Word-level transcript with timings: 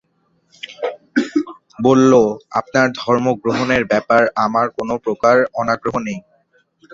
বলল, 1.79 2.11
আপনার 2.51 2.87
ধর্ম 2.99 3.25
গ্রহণের 3.41 3.83
ব্যাপার 3.85 4.21
আমার 4.45 4.65
কোন 4.77 4.89
প্রকার 5.05 5.35
অনাগ্রহ 5.53 5.95
নেই। 6.07 6.19